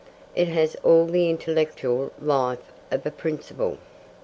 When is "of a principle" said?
2.89-3.77